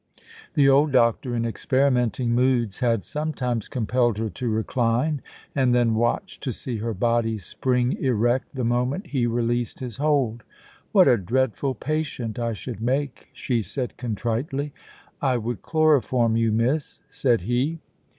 [0.55, 5.21] The old doctor, in experimenting moods, had sometimes compelled her to recline,
[5.53, 10.41] and then watched to see her body spring erect the moment he released his hold.
[10.91, 14.73] "What a dreadful patient I should make!" she said contritely.
[15.21, 17.77] "I would chloroform you, miss," said he.